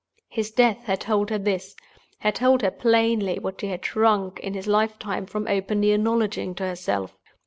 [0.29, 4.65] His death had told her this—had told her plainly what she had shrunk, in his
[4.65, 7.19] lifetime, from openly acknowledging to herself.